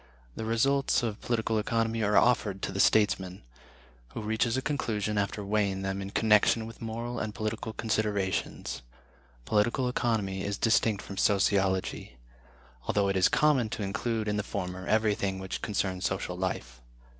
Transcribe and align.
The 0.35 0.45
results 0.45 1.03
of 1.03 1.21
political 1.21 1.59
economy 1.59 2.01
are 2.01 2.17
offered 2.17 2.63
to 2.63 2.71
the 2.71 2.79
statesman, 2.79 3.43
who 4.15 4.23
reaches 4.23 4.57
a 4.57 4.61
conclusion 4.63 5.15
after 5.19 5.45
weighing 5.45 5.83
them 5.83 6.01
in 6.01 6.09
connection 6.09 6.65
with 6.65 6.81
moral 6.81 7.19
and 7.19 7.35
political 7.35 7.71
considerations. 7.71 8.81
Political 9.45 9.89
Economy 9.89 10.43
is 10.43 10.57
distinct 10.57 11.03
from 11.03 11.17
Sociology; 11.17 12.17
although 12.87 13.09
it 13.09 13.15
is 13.15 13.29
common 13.29 13.69
to 13.69 13.83
include 13.83 14.27
in 14.27 14.37
the 14.37 14.41
former 14.41 14.87
everything 14.87 15.37
which 15.37 15.61
concerns 15.61 16.03
social 16.03 16.35
life. 16.35 16.81